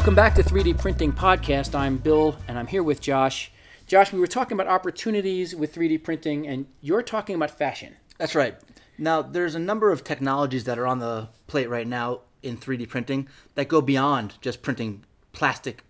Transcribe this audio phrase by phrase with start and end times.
[0.00, 1.74] Welcome back to 3D Printing Podcast.
[1.74, 3.52] I'm Bill and I'm here with Josh.
[3.86, 7.96] Josh, we were talking about opportunities with 3D printing and you're talking about fashion.
[8.16, 8.54] That's right.
[8.96, 12.88] Now, there's a number of technologies that are on the plate right now in 3D
[12.88, 15.84] printing that go beyond just printing plastic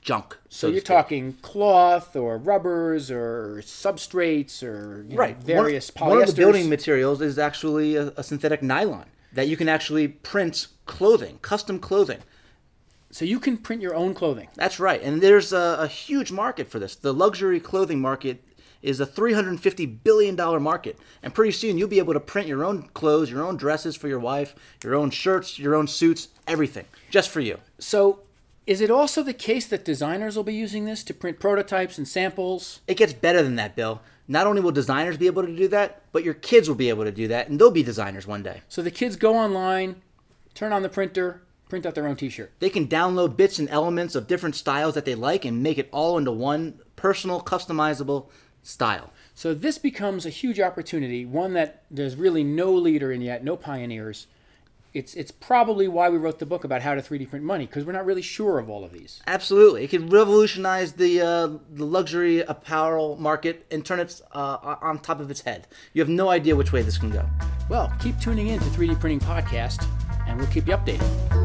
[0.00, 0.38] junk.
[0.48, 5.36] So, you're talking cloth or rubbers or substrates or you know, right.
[5.36, 6.10] various one, polyesters.
[6.10, 10.06] one of the building materials is actually a, a synthetic nylon that you can actually
[10.06, 12.20] print clothing, custom clothing.
[13.12, 14.48] So you can print your own clothing.
[14.54, 16.96] That's right, and there's a, a huge market for this.
[16.96, 18.42] The luxury clothing market
[18.80, 22.64] is a 350 billion dollar market, and pretty soon you'll be able to print your
[22.64, 26.86] own clothes, your own dresses for your wife, your own shirts, your own suits, everything,
[27.10, 27.58] just for you.
[27.78, 28.20] So
[28.66, 32.08] is it also the case that designers will be using this to print prototypes and
[32.08, 32.80] samples?
[32.88, 34.00] It gets better than that, Bill.
[34.26, 37.04] Not only will designers be able to do that, but your kids will be able
[37.04, 38.62] to do that, and they'll be designers one day.
[38.70, 40.00] So the kids go online,
[40.54, 41.42] turn on the printer,
[41.72, 42.52] print out their own t-shirt.
[42.58, 45.88] They can download bits and elements of different styles that they like and make it
[45.90, 48.28] all into one personal, customizable
[48.62, 49.10] style.
[49.34, 53.56] So this becomes a huge opportunity, one that there's really no leader in yet, no
[53.56, 54.26] pioneers.
[54.92, 57.86] It's it's probably why we wrote the book about how to 3D print money because
[57.86, 59.22] we're not really sure of all of these.
[59.26, 64.98] Absolutely, it can revolutionize the uh, the luxury apparel market and turn it uh, on
[64.98, 65.66] top of its head.
[65.94, 67.26] You have no idea which way this can go.
[67.70, 69.86] Well, keep tuning in to 3D Printing Podcast,
[70.28, 71.41] and we'll keep you updated.